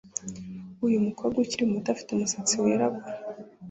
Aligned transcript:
Uyu 0.85 0.97
mukobwa 1.05 1.37
ukiri 1.43 1.63
muto 1.71 1.87
afite 1.91 2.09
umusatsi 2.11 2.53
wirabura 2.63 3.07